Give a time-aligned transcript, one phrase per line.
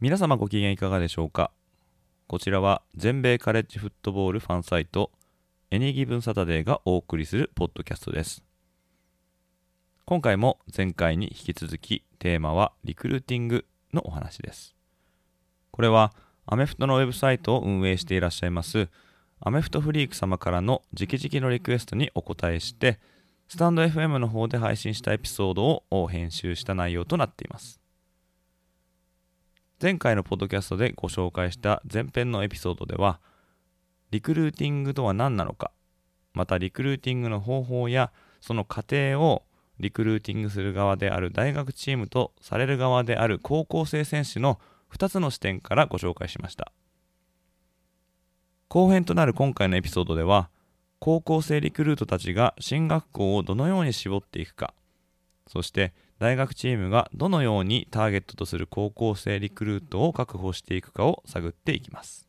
[0.00, 1.50] 皆様ご機嫌いかがでしょうか？
[2.28, 5.10] こちらは全米カレッジフットボールファンサイト
[5.72, 8.44] エニギブンサタデーがお送りするポッドキャストです。
[10.04, 14.76] 今回も前回に引き続きテーマはリクルーティングのお話です。
[15.72, 16.12] これは
[16.46, 18.88] アメフトのウェブサイトを運営していらっしゃいます
[19.40, 23.00] アメフトフリーク様からの直々のリクエストにお答えして
[23.48, 27.80] スタンド FM の方で配信したエピソードを編集した内容となっています。
[29.80, 33.20] 前回のポッドキャストでご紹介した前編のエピソードでは、
[34.10, 35.70] リクルーティングとは何なのか、
[36.34, 39.44] またリクルーティングの方法やその過程を
[39.78, 44.58] リクルーティングする側である大学チームとされる側である高校生選手の
[44.92, 46.72] 2つの視点からご紹介しました。
[48.66, 50.50] 後編となる今回のエピソードでは、
[50.98, 54.74] 高校生リクルートたちが進学校をどのように絞っていくか、
[55.46, 62.26] そして大学チームがどのようにターゲットとする高校生リクルートを確保していくかを探っていきます。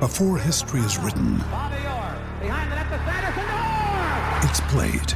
[0.00, 1.40] Before history is written,
[4.42, 5.14] it's played.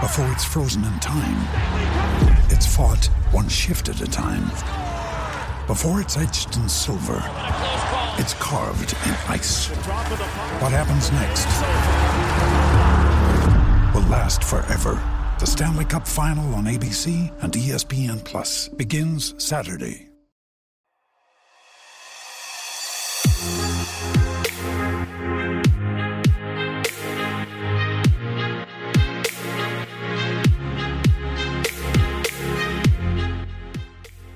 [0.00, 1.38] Before it's frozen in time,
[2.50, 4.50] it's fought one shift at a time.
[5.66, 7.22] Before it's etched in silver,
[8.17, 9.67] it's carved in ice.
[10.61, 11.47] What happens next
[13.93, 14.99] will last forever.
[15.39, 20.09] The Stanley Cup Final on ABC and ESPN Plus begins Saturday.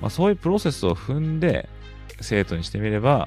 [0.04, 1.66] まあ、そういうプロセスを踏んで
[2.20, 3.26] 生徒にしてみれば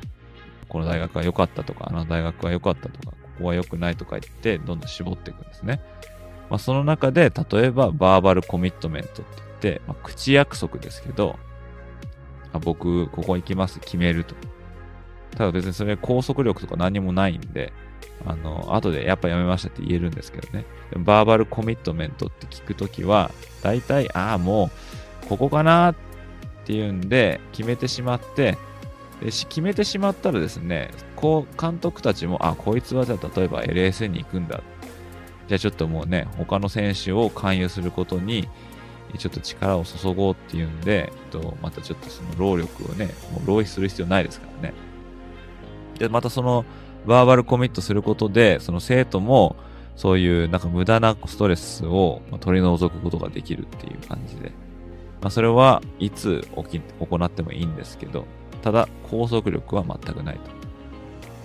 [0.72, 5.83] この大学は良かったとか、あの大学は良かったとか、ここは良くないとか言って、どんどん絞っていくんですね。
[6.49, 11.38] まあ、その中で、例えば、バーバルコミットメントって言って、まあ、口約束ですけど、
[12.55, 14.34] あ僕、ここ行きます、決めると。
[15.37, 17.75] ただ別にそれ拘束力とか何もないんで、
[18.25, 20.65] あの、後でやっぱやめましたって言えるんですけどね。
[20.97, 23.31] バーバルコミットメントって聞くときは、
[23.62, 24.71] 大体、ああ、も
[25.25, 25.94] う、ここかなっ
[26.65, 28.56] ていうんで、決めてしまって、
[29.25, 34.62] 決めてしまったらですね、こう監督たちも、あ、こいつはじゃあ例えば LSN に行くんだ。
[35.49, 38.49] じゃあちょっともうね、他の選手を勧誘することに、
[39.19, 44.75] ちょっと力を注ごうっていうんで、えっとまたちょっとその労力をね、もう浪費する必要ないですからね。
[45.99, 46.65] で、またその
[47.06, 49.56] バーバルコミットすることで、その生徒も
[49.97, 54.53] そういうなんか無駄なストレスを取り除くことができるっていう感じで。
[55.21, 58.27] まあ、それはいつ起き行ってもいいんですけど、
[58.62, 60.50] ただ、拘束力は全くないと。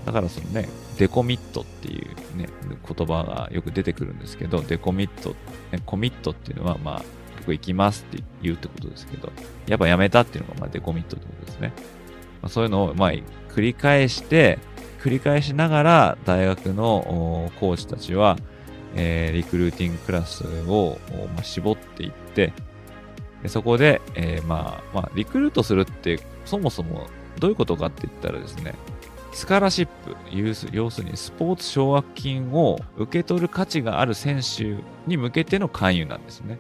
[0.06, 5.36] だからそのね、デコミットっていうね、言葉がよく出てくるんですけど、デコミット、
[5.72, 7.04] ね、コミットっていうのは、まあ、
[7.40, 9.32] 僕行きますって言うってことですけど、
[9.68, 11.74] やっぱやめたっていうのが、まあ、デコミットってことですね。
[12.42, 13.12] まあ、そういうのを、まあ、
[13.50, 14.60] 繰り返して、
[15.02, 18.38] 繰り返しながら、大学のコーチたちは、
[18.96, 21.00] えー、リクルーティングクラスを、
[21.36, 22.54] まあ、絞っていって、
[23.44, 27.08] でそこで、えー、まあ、まあ、リクルートするってそもそも
[27.40, 28.74] どういうことかって言ったらですね、
[29.34, 30.16] スカラシップ、
[30.72, 36.58] 要するにスポーツ奨学金を受け取る価値がある選手に向けての勧誘なんですね。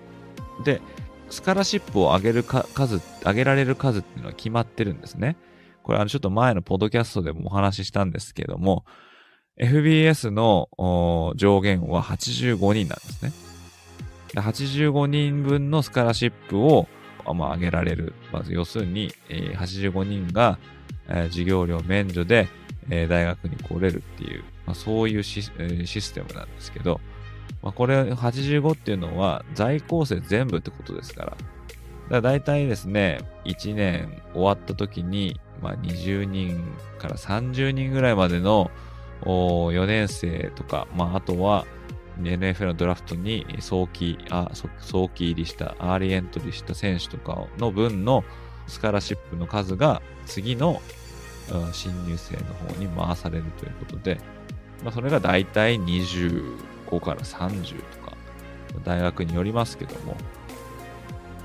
[0.63, 0.81] で、
[1.29, 5.38] スカラシップを上げる数、上げられる数っていうのは決まってるんですね。
[5.81, 8.85] これあのちょっと前のポッドキャストでもお話ししたんですけども、
[9.59, 10.69] FBS の
[11.35, 13.31] 上限は85人なんですね。
[14.35, 16.88] 85人分のスカラシップを
[17.33, 18.13] まあ、上げられる。
[18.31, 20.57] まず要するに、えー、85人が、
[21.07, 22.47] えー、授業料免除で、
[22.89, 27.00] えー、大学に来れるっていう、まあ、そういうシ,、えー、システムなんですけど、
[27.62, 31.29] まあ、これ85っていうのは在校生全部ってことですから。
[31.31, 31.39] だか
[32.09, 36.63] ら大体ですね、1年終わった時に、まあ、20人
[37.00, 38.71] から30人ぐらいまでの
[39.21, 41.65] 4年生とか、まあ、あとは
[42.21, 48.23] NFL のドラフトに早期あ早期入りした、 early entry した選手とかの分の
[48.68, 50.81] scholarship の数が次の
[51.71, 54.19] 新入生の方に回されるということで、
[54.83, 58.17] まあ、それが大体25から30とか、
[58.83, 60.15] 大学によりますけども、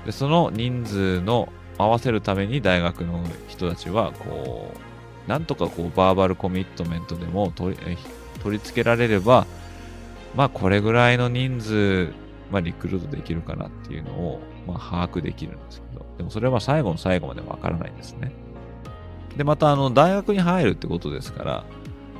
[0.05, 1.47] でその人数の
[1.77, 7.97] 合わせるために大学の人たちは、こう、なんとかこう、バーバルコミットメントでも取り
[8.43, 9.47] 取り付けられれば、
[10.35, 12.13] まあ、これぐらいの人数、
[12.51, 18.31] まあ、リクルートできるかなっていうのを、まあ、把握できるんですけど、でもそれは最後の最後までわからないんですね。
[19.37, 21.65] で、また、あの、大学に入るってことですから、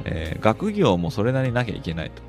[0.05, 2.21] えー、学業もそれなりになきゃいけないと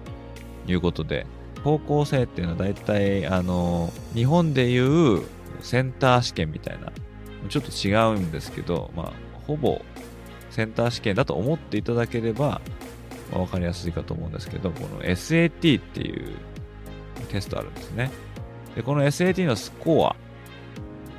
[0.70, 1.26] いうことで、
[1.62, 5.22] 高校生っていうのは大体、あの、日本でいう
[5.60, 6.92] センター試験みたいな、
[7.48, 9.12] ちょっと違うんですけど、まあ、
[9.46, 9.80] ほぼ
[10.50, 12.60] センター試験だと思っていただければ、
[13.38, 16.36] 分かりやすいかと思うんですけど、この SAT っていう
[17.28, 18.10] テストあるんですね。
[18.74, 20.16] で、この SAT のスコア、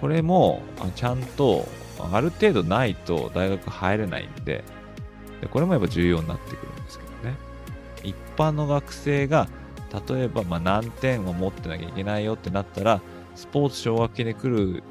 [0.01, 0.61] これも
[0.95, 1.67] ちゃんと
[1.99, 4.63] ある程度ないと大学入れないんで、
[5.41, 7.37] でこれもやっぱ重要になってくるんですけどね。
[8.03, 9.47] 一般の学生が、
[10.09, 13.01] 例えばま何点を持ってなきゃいけないよってなったら、
[13.35, 14.83] スポーツ奨学金で来る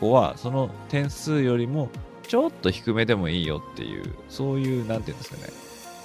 [0.00, 1.90] 子は、その点数よりも
[2.26, 5.52] ちょっと低めでもいいよっていう、そういう、なんていうんですかね、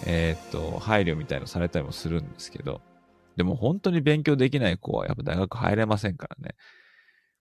[0.06, 2.82] えー、っと、配慮みたいのされたりもするんですけど、
[3.36, 6.56] でも本当に勉強できない子はやっぱ大学入れませんからね。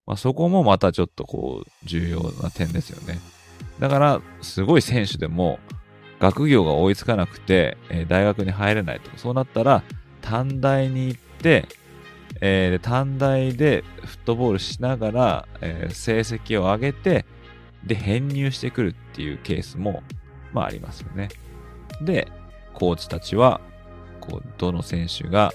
[0.07, 3.19] まあ、そこもまたちょっとこう、重要な点ですよね。
[3.81, 5.59] だから、すごい選手でも、
[6.21, 9.11] 学業が追いつかなくて、えー、大学に入れないと。
[9.19, 9.83] そうなったら、
[10.23, 11.67] 短大に行って、
[12.41, 17.25] えー、短大でフットボールしながら、えー、成績を上げて、
[17.85, 20.03] で、編入してくるっていうケースも、
[20.53, 21.29] まあありますよね。
[22.01, 22.29] で、
[22.77, 23.61] コーチたちは、
[24.21, 25.53] こう、どの選手が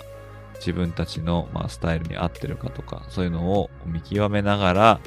[0.55, 4.99] 自分たちの、まあ、スタイルに合ってるかとか、そういうのを見極めながら、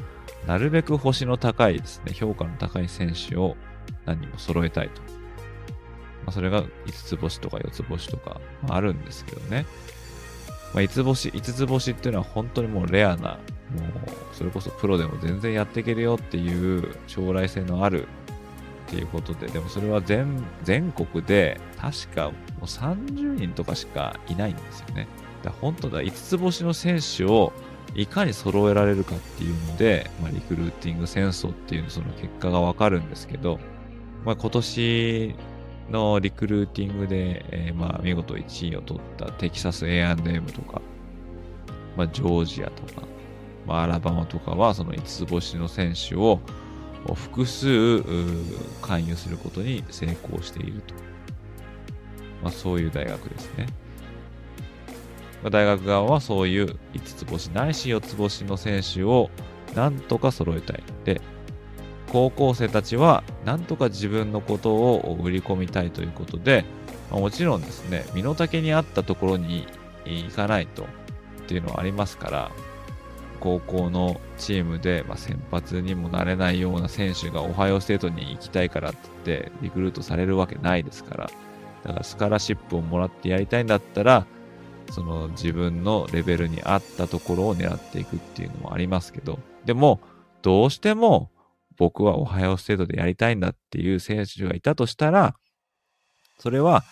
[0.46, 3.56] なるべく星の高いですね、評価の高い選手を
[4.06, 5.02] 何人も揃えたいと。
[5.02, 9.66] まあ、それが5つ星とか4つ星とか、あ、あるんですけどね。
[10.72, 18.06] まあ、5つ星、5つ星っていうのは本当にもうレアな、もう、それこそプロでも全然やっていけるよっていう将来性のある
[18.87, 22.33] っていうことで、でもそれは全、全国で確かも
[22.63, 25.09] う30人とかしかいないんですよね。
[25.43, 27.53] だ本当だ、5つ星の選手を
[27.95, 33.59] いかに揃えられるかっていうので、まあ、リクルーティング戦争っていうその結果がわかるんですけど、
[34.25, 35.35] まあ、今年
[35.91, 40.81] のリクルーティングで、えー、まあ見事1位を取ったテキサス A&M とか、
[41.97, 43.07] まあ、ジョージアとか、
[43.67, 46.41] まあ、アラバマとかはその5つ星の選手を
[47.12, 48.03] 複数
[48.81, 50.95] 勧誘することに成功していると。
[52.43, 53.67] まあ、そういう大学ですね。
[55.43, 59.31] まあ、大学側はそういう5つ星ないし4つ星の選手を
[59.75, 60.83] なんとか揃えたい。
[61.05, 61.21] で、
[62.11, 66.65] 高校生たちはなんとか自分のことを売り込みたいということで、
[67.11, 69.67] まあ、もちろんですね、身の丈に合ったところに
[70.05, 70.87] 行かないとっ
[71.47, 72.50] ていうのはありますから、
[73.41, 81.31] 高校のチームで、まあ、先発にもなれないような選手がオハイオステートに行きたいからって言ってリクルートされるわけないですから、
[81.85, 84.27] だからスカラシップをもらってやりたいんだったら、
[84.91, 90.01] その自分のレベルに合ったところを狙っていくっていうのもありますけど、でも、
[90.43, 91.31] どうしても
[91.76, 95.37] 僕はオハイオステートでやりたいんだっていう選手がいたとしたら、
[96.38, 96.85] それは、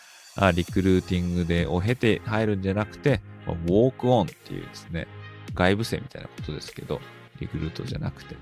[0.55, 5.07] リクルーティングでを経て入るんじゃなくて、ウォークオンっていうですね、
[5.55, 7.01] 外部生みたいなことですけど、
[7.41, 8.37] リクルートじゃなくて、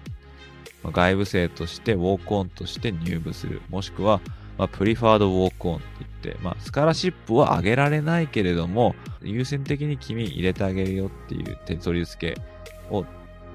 [0.83, 4.21] まあ、外部生としてウォークオンとして入部する、もしくは、
[4.59, 5.87] まあ、プリファードウォークオンって
[6.23, 12.41] 言って、まあ、スカラシップは上げられないけれども、優先的に君入れてあげるよっていう手取り付け
[12.91, 13.05] を、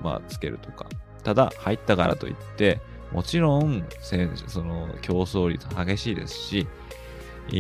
[0.04, 0.88] まあ、つけるとか、
[1.24, 2.80] ただ、入ったからといって、
[3.12, 3.86] もちろん、
[4.48, 6.68] その競争率激しいですし、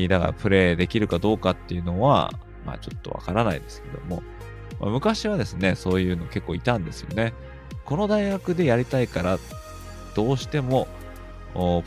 [0.10, 2.32] だからプレイできるかどうかっていうのは、
[2.66, 4.24] まあちょっとわからないですけども、
[4.79, 7.34] まあ、昔はですね、そういうの結構いたんですよね。
[7.86, 9.39] この大学でやりたいから、
[10.15, 10.88] どうしても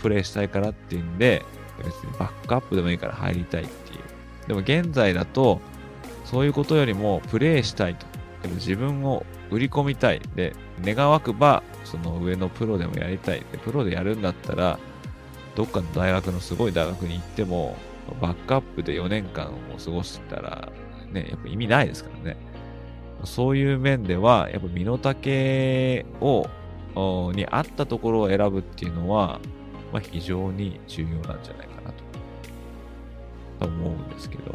[0.01, 1.45] プレイしたいからっていうんで、
[1.79, 4.01] 別にバックアップでもいいから入りたいっていう。
[4.49, 5.61] でも現在だと、
[6.25, 8.07] そういうことよりもプレイしたいと。
[8.43, 10.21] でも自分を売り込みたい。
[10.37, 13.41] で、願わくば、その上のプロでもやりたい。
[13.53, 14.79] で、プロでやるんだったら、
[15.57, 17.77] どっかの大学のすごい大学に行っても、
[18.21, 19.51] バックアップで4年間を
[19.83, 20.69] 過ごしたら、
[21.13, 22.37] ね、やっぱ意味ないですからね。
[23.25, 26.47] そういう面では、やっぱ身の丈を、
[27.35, 29.41] に合ったところを選ぶっていうのは、
[29.93, 31.93] まあ、非常に重要なんじゃないかな
[33.61, 34.55] と思うんですけど。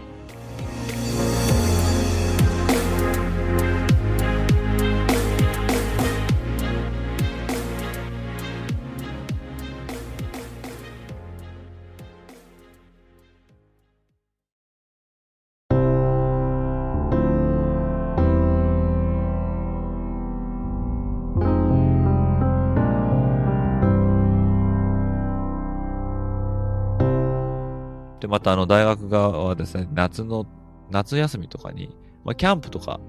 [28.23, 30.45] で、またあの大学側はですね、夏の、
[30.89, 33.01] 夏休みとかに、まあ、キャンプとか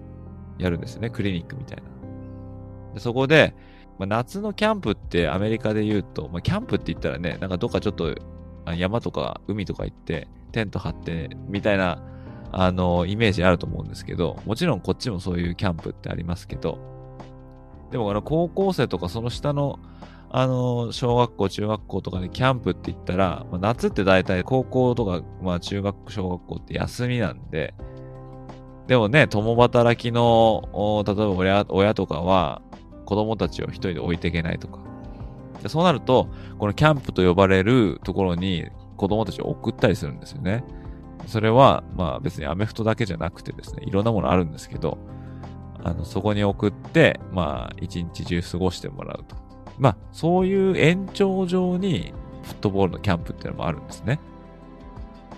[0.59, 1.85] やるんですよね、クリニックみたいな。
[2.94, 3.54] でそこで、
[3.97, 8.12] まあ、夏のキャンプってアメリカで言うと、まあ、キャンプって言ったらね、なんかどっかちょっと
[8.76, 12.02] 山とか海とか行ってテント張ってみたいな
[12.50, 16.76] あのイメージあると思うんですけど、もちろんこっちもそういうキャンプってありますけど、
[17.92, 19.78] でもあの高校生とかその下の
[20.37, 27.73] あの、小学校、中学校とかでキャンプって言ったら、まあ、夏って大体高校とか、まあ中学、小学校って休みなんで、
[28.88, 32.62] でもね、共働きの、例えば親親とかは、
[33.07, 34.81] 子供たちを一人で置いていけないとか。
[35.62, 40.64] でそうなると、このキャンプと呼ばれるところに子供たちを送ったりするんですよね。
[41.29, 44.99] それは、まあ別にアメフトだけじゃなくてですね、いろんなものあるんですけど、
[45.85, 49.44] あの、そこに送って、まあ一日中過ごしてもらうと。
[49.78, 52.12] まあ、そういう延長上に
[52.43, 54.21] フットボールのキャンプっていうのもあるんですね。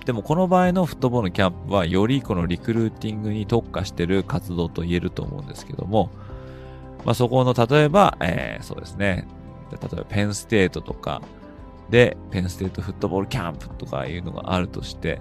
[0.04, 6.10] でもこの場合のフットボールのキャンプはよりこのリクルーティングに特化してる活動と言えると思うんですけども、
[7.04, 9.26] まあ、そこの例えば、えー、そうですね、
[9.72, 11.22] 例えばペンステートとか
[11.90, 15.20] で、ペンステートフットボールキャンプとかいうのがあるとして、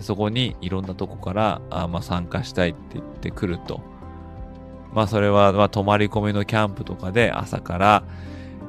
[0.00, 3.80] そこにいろんなとこからあ、まあ、参加したいって言ってくると、
[4.92, 8.04] まあそれは、まあ泊まり込みのキャンプとかで朝から、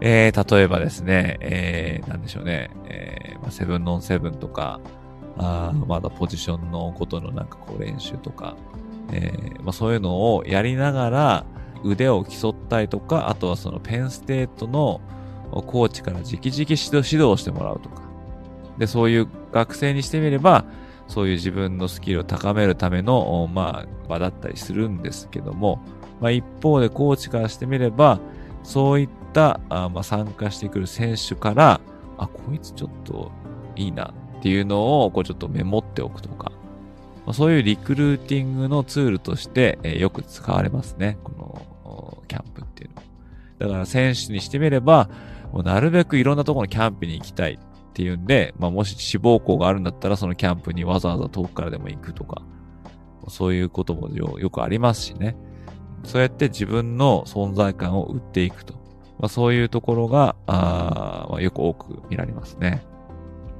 [0.01, 4.80] えー、例えばですね、えー、なんでしょうね、えー、まあ、セブンノンセブンとか、
[5.38, 8.56] あまだポジションのことのなんかこう練習とか、
[9.12, 11.46] えー、まあそういうのをやりながら
[11.84, 15.01] 腕を競ったりとか、あとはそのペンステートの
[15.51, 18.01] コーチから直々指導指導してもらうとか。
[18.77, 20.65] で、そういう学生にしてみれば、
[21.08, 25.80] そういう自分のスキルを高めるための、まあ、場だったりするんですけども、
[26.22, 28.20] まあ、一方でコーチからしてみれば、
[28.63, 31.82] そういったあ、まあ、参加してくる選手から、
[32.17, 33.32] あ、こいつちょっと
[33.75, 36.51] いいなっていうのをこうちょっとメモっておくとか、
[37.25, 41.17] まあ、そういうリクルーティングのツールとして、えー、よく使われますね。
[41.24, 43.03] このキャンプっていうのは。
[43.60, 45.10] だから選手にしてみれば、
[45.51, 47.60] もうなるべくいろんなところのキャンプに行きたいっ
[47.93, 52.41] ていうんで、まあ、もし志望校があるんだったらそのキャンプにわざわざ遠くからでも行くとか、
[53.29, 55.36] そういうこともよくありますしね。
[56.03, 58.74] そうやって自分の存在感を売っていくと。
[59.19, 62.83] まあ、そういうところが、あまあ、よく多く見られますね。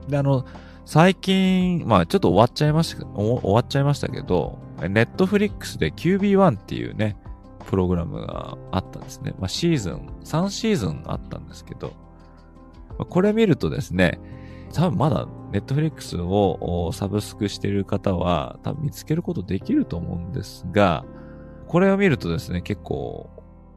[0.07, 0.45] で、あの、
[0.85, 7.15] 最近、まあちょっと終わっちゃいました終わっちゃいましたけど、ネットフリックスで QB1 っていうね、
[7.65, 9.33] プログラムがあったんですね。
[9.39, 11.93] まあシーズン、3シーズンあったんですけど、
[13.09, 14.19] これ見るとですね、
[14.73, 21.05] 多分まだネットフリックスをサブスクしている方は多分見つけることできると思うんですが、
[21.74, 23.32] これを見るとですね、結構、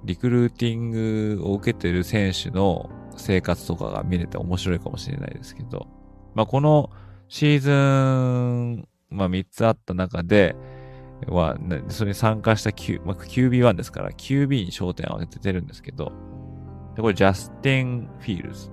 [0.05, 5.87] リクルーティングを受けてる選手の生活とかが見れて面白いかもしれないですけど、
[6.35, 6.91] まあ、この
[7.29, 10.55] シーズン、まあ、3つあった中で、
[11.26, 16.12] は、ねそれに参加した Q、まあ、QB1 ですから、QB に焦点を当ててるんですけど、
[16.97, 18.71] でこれジャスティン・フィールズ。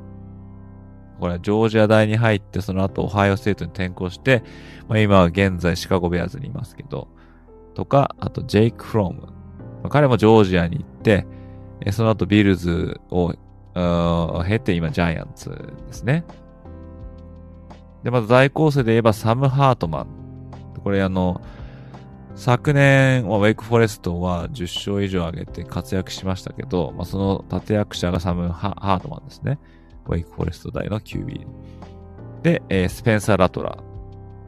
[1.21, 4.43] これはジョージア大に入って、その後 Ohio State に転校して、
[4.89, 7.07] まあ、今は現在シカゴベアーズにいますけど、
[7.73, 9.89] とか、あとジェイク・フローム。
[9.89, 11.25] 彼もジョージアに行って、
[11.91, 13.33] その後ビルズを
[14.47, 16.23] 経て今ジャイアンツですね。
[18.03, 20.07] で、また大構成で言えばサム・ハートマン。
[20.83, 21.41] これあの、
[22.35, 29.59] 昨年はウェイクフォレストは10勝以上上げて活躍しましたけど、まあ、その立役者がサム・ハートマンですね。
[30.07, 31.45] ウェイクフォレスト大の QB。
[32.41, 33.77] で、えー、スペンサー・ラトラ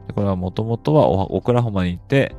[0.08, 0.14] ー。
[0.14, 2.36] これはもともとはオクラホマに行って、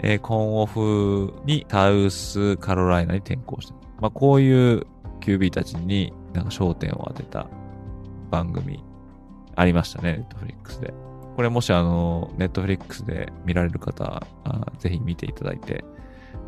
[0.00, 4.86] えー、コンオフにタウスカロライナに転校してまあ、こういう
[5.20, 7.48] QB たちになんか焦点を当てた
[8.30, 8.84] 番組
[9.54, 10.92] ありましたね、ネットフリックスで。
[11.34, 15.84] これもしあの、ネットフリックスで見られる方、あぜひ見ていただいて、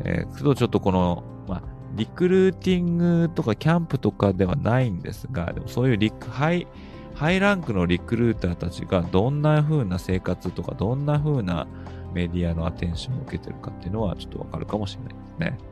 [0.03, 1.63] えー、ちょっとこの、まあ、
[1.95, 6.67] リクルーティングとかキャンプとかではないんですが、でもそういうリク、ハイ、
[7.15, 11.67] ハイランクのリクルーターたちがどんな風な生活とか、どんな風な
[12.13, 15.69] メディアのアテンションを受けてるかっていうのはちょっとわかるかもしれないですね。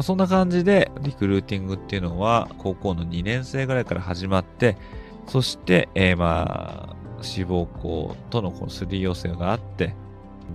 [0.00, 4.76] そんな感じでリクルーティングっていうのは高校の2年生ぐらいから始まって、
[5.26, 9.94] そして、えー、まあ、志望校とのこのすり寄せがあって、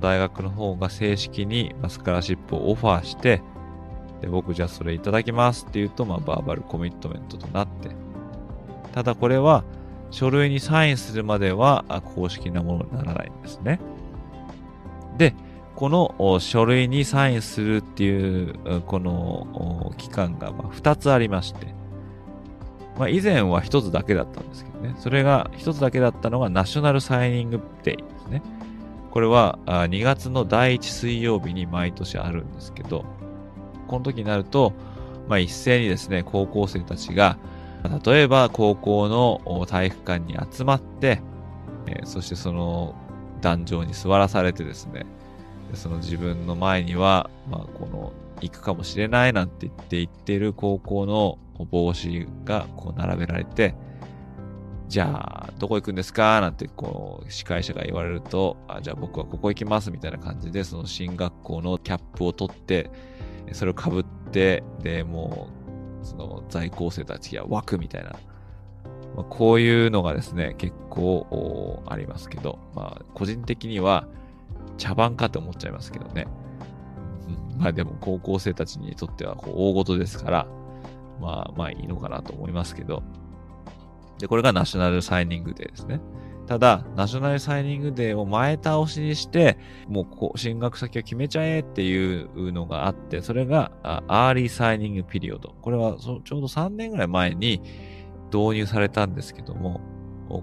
[0.01, 3.41] 大学の方が正式にスカラシップをオファーして、
[4.21, 7.91] で僕じゃあそれいただきますって言うと、まあ、バーバルコミットメントとなって、
[8.93, 9.63] ただこれは
[10.11, 11.85] 書類にサインするまでは
[12.15, 13.79] 公式なものにならないんですね。
[15.17, 15.33] で、
[15.75, 21.75] この書類にサインするっていう、この期間が2つありまして、
[22.97, 24.95] まあ、以前は1つだけだったんですけど、ね。
[24.97, 28.41] それが一つだけだったのがナショナルサイニングデイですね。
[29.11, 33.05] これは2月の第1水曜日に毎年あるんですけど、
[33.87, 34.73] この時になると、
[35.27, 37.37] まあ、一斉にですね、高校生たちが、
[38.03, 41.21] 例えば高校の体育館に集まって、
[41.85, 42.95] え、そしてその
[43.41, 45.05] 壇上に座らされてですね、
[45.73, 51.39] その自分の前には、まあ、この、行くかもしれないなんて言って行ってる高校の
[51.71, 53.73] 帽子がこう並べられて、
[54.87, 56.39] じゃあ、どこ行くんですか？
[56.39, 62.89] なんて、こう、司会者が言われると、あ、じゃあ僕はここ行きますみたいな感じで、その進学校のキャップを取って、
[63.51, 65.49] それを被って、で、も
[66.01, 68.15] う、その在校生たちが湧くみたいな、
[69.17, 74.07] まあ、こういうのがですね、結構ありますけど、まあ、個人的には
[74.77, 76.27] 茶番かと思っちゃいますけどね。
[77.57, 80.47] まあでも高校生たちにとってはこう大事ですから、
[81.19, 83.01] まあまあいいのかなと思いますけど。
[84.19, 85.99] で、これが National Signing Day ですね。
[86.45, 89.57] ただ、 National Signing Day を前倒しにして、
[89.87, 95.55] もうこう進学先を決めちゃえっていうのがあって、それが Early Signing Period。
[95.61, 97.61] これはちょうど3年ぐらい前に
[98.31, 99.81] 導入されたんですけども、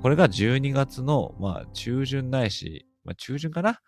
[0.03, 3.81] これが12月の、まあ、中旬ないし、まあ、中旬かな？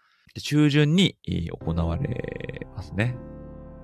[0.43, 3.17] 中旬に行われますね。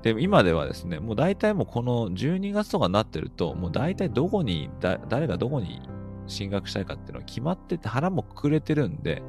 [0.02, 4.69] で、今ではですね、もう大体もうこの12月とかになってると、もう大体どこに、
[5.09, 5.81] 誰がどこに
[6.26, 9.23] 進学したいかっていうのは決まってて腹もくくれてるんで、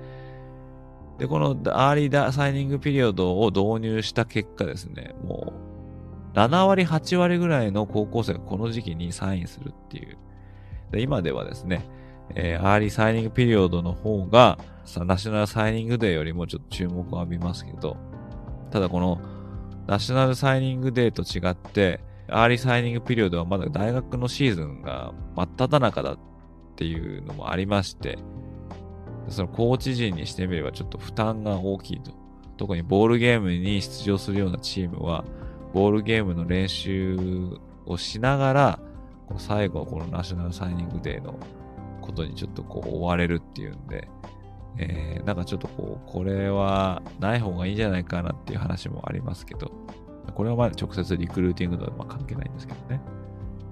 [1.20, 5.54] で、この Early Signing Period を導入した結果ですね、も
[6.34, 10.18] う7割、8割ぐらいの高校生がこの時期にサインするっていう。
[10.94, 11.86] で今ではですね、
[12.36, 14.60] えー、 Early Signing Period の方が、
[15.06, 17.98] National Signing Day よりもちょっと注目を浴びますけど、
[18.70, 19.20] ただこの
[19.88, 26.20] National Signing Day と違って、 Early Signing Period はまだ大学のシーズンが真っ只中だっ
[26.76, 28.20] ていうのもありまして、
[29.30, 32.12] そのコーチ陣にしてみればちょっと負担が大きいと。
[32.56, 35.26] 特に bowl game に出場するようなチームは、
[35.74, 38.80] bowl game の練習をしながら、
[39.38, 41.36] 最後はこのナショナルサイニングデーの
[42.02, 44.08] ことにちょっとこう追われるっていうんで、
[44.78, 49.72] えー、なんかちょっとこう、これはない方がいいんじゃないかなっていう話もありますけど、
[50.34, 53.02] これはまだ直接リクルーティングとはま関係ないんですけどね。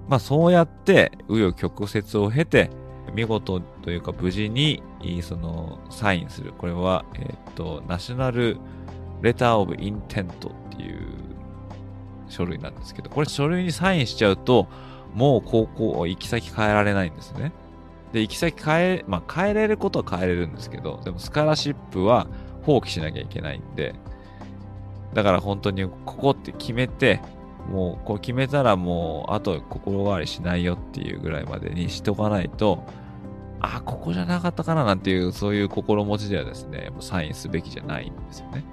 [0.08, 2.70] まあそうやって、紆余曲折を経て、
[3.14, 4.82] 見事というか無事に、
[5.22, 6.52] その、サインする。
[6.52, 8.58] これは、え、っと、ナショナル
[9.22, 10.98] レターオブインテントっていう
[12.28, 14.68] 書類なんですけど、これ書類にサインしちゃうと、
[15.14, 17.52] もう高校、行き先変えられないんですね。
[18.12, 22.26] で、行き先変え、まあ変えれることは変えれるんですけど、でもスカラシップは
[22.62, 23.94] 放棄しなきゃいけないんで、
[25.14, 27.20] だから本当にここって決めて、
[27.70, 32.84] もうこう決めたらもうあと心変わりしないよっていうぐらいまでにしとかないと、
[33.60, 38.64] あ、ここじゃなかったかななんていうそういう心持ちではですね、もうサインすべきじゃないんですよね。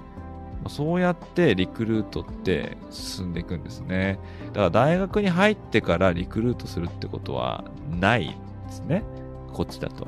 [0.68, 4.18] そうやってリクルートって進んでいくんですね。
[4.48, 9.02] だから大学に入ってからリクルートするってことはないですね。
[9.52, 10.06] こっちだと。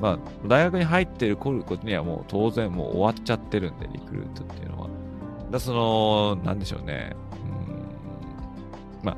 [0.00, 4.88] まあ、大学に入ってることにはもう当然もう終わっちゃってるんで、リクルートっていうのは。
[5.50, 7.16] だその、なんでしょうね。
[9.00, 9.06] うん。
[9.06, 9.16] まあ、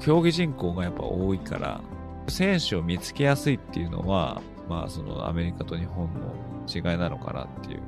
[0.00, 1.80] 競技人口がやっぱ多いから、
[2.28, 6.34] 選手を見つけやすいっていうのは、まあ、そのアメリカと日本の
[6.68, 7.80] 違いなのかなっていう。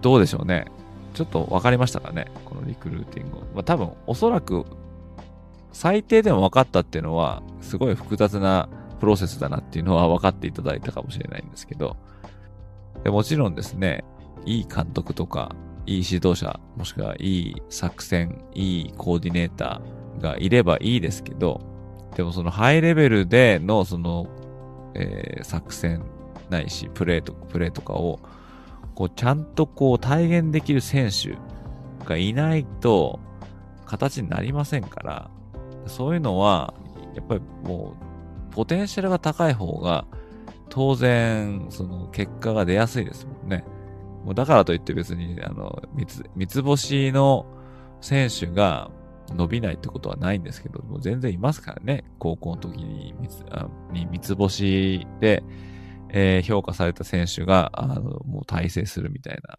[0.00, 0.66] どうでしょうね。
[1.14, 3.38] ちょっと分かりましたかねこのリクルーティング。
[3.54, 4.64] まあ多分、おそらく、
[5.72, 8.68] 最低でも分かったっていうのは、すごい複雑な
[9.00, 11.96] プロセスだなっていうのは 分かっていただいたかもしれないんですけど、
[13.04, 14.04] でもちろんですね、
[14.44, 15.54] いい監督とか、
[15.86, 21.60] いい指導者、もしくはいい作戦、いいコーディネーターがいればいいですけど、
[22.16, 24.26] でもそのハイレベルでのその、
[24.94, 26.02] えー、作戦
[26.50, 28.20] ないし、プレーとか、プレーとかを、
[28.98, 31.38] こう、ちゃんとこう体現できる選手
[32.04, 33.20] がいないと、
[33.86, 35.30] 形になりませんから、
[35.86, 36.74] そういうのは、
[37.14, 37.94] やっぱりも
[38.50, 40.04] うポテンシャルが高い方が、
[40.68, 43.64] 当然、その結果が出やすいですもんね。
[44.24, 47.46] もうだからといって別に、あの、三つ、三つ星の
[48.00, 48.90] 選手が
[49.28, 52.02] 伸びないってことはないんですけど、もう全然いますからね。
[52.18, 55.44] 高校の時に三つ、あに三つ星で、
[56.10, 59.58] えー、評価された選手が、あの、もう大成するみたいな。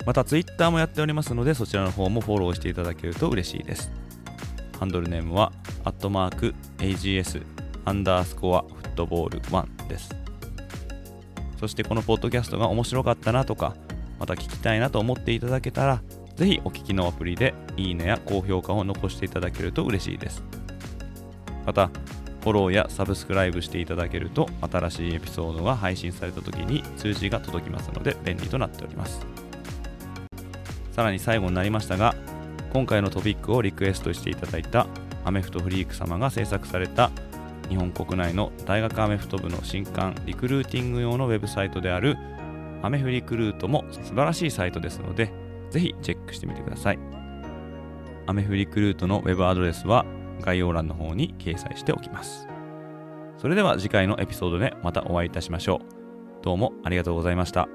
[0.06, 3.90] また Twitter もやっておりますのでそちらの方もフォローしていただけると嬉しいです。
[4.78, 5.52] ハンドルネームは
[5.84, 7.44] アットマーク AGS
[7.84, 10.14] アンダースコアフットボール1です。
[11.58, 13.74] そしてこのポッドキャストが面白かったなとか
[14.20, 16.02] また聞きたいなと思っていただけたら
[16.36, 20.44] ぜひお聞きのアプリでいいねや高評価を残していただけると嬉しいです。
[21.64, 21.88] また
[22.42, 29.45] フォローやサブスクライブしていただけると新しいエピソードが配信された時に通知が届きますので便利となっております。
[30.96, 32.14] さらに最後になりましたが
[32.72, 34.86] 今回のトピックをリクエストしていただいた
[35.24, 37.10] アメフトフリーク様が制作された
[37.68, 42.16] 日本国内の大学アメフト部の新刊リクルーティング用のウェブサイトである
[42.82, 45.30] アメフリクルートも素晴らしいサイトですので
[45.70, 46.98] ぜひチェックしてみてください。
[48.26, 50.06] アメフリクルートのウェブアドレスは
[50.40, 52.48] 概要欄の方に掲載しておきます。
[53.38, 56.42] それでは次回のエピソードでまたお会いいたしましょう。
[56.42, 57.68] どうもありがとうございました。